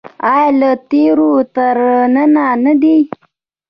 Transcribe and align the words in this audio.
آیا 0.31 0.51
له 0.59 0.69
تیرو 0.89 1.31
تر 1.55 1.75
ننه 2.13 2.45
نه 2.63 2.73
دی؟ 2.81 2.97